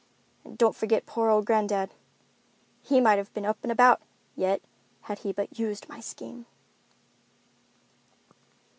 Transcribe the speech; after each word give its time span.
And 0.43 0.57
don't 0.57 0.75
forget 0.75 1.05
poor 1.05 1.29
old 1.29 1.45
granddad. 1.45 1.91
He 2.81 2.99
might 2.99 3.19
have 3.19 3.31
been 3.35 3.45
up 3.45 3.59
and 3.61 3.71
about 3.71 4.01
yet 4.35 4.63
had 5.01 5.19
he 5.19 5.31
but 5.31 5.59
used 5.59 5.87
my 5.87 5.99
scheme." 5.99 6.47